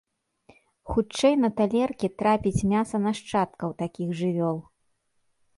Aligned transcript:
Хутчэй 0.93 1.35
на 1.43 1.51
талеркі 1.59 2.07
трапіць 2.21 2.65
мяса 2.73 2.97
нашчадкаў 3.07 3.69
такіх 3.83 4.09
жывёл. 4.23 4.57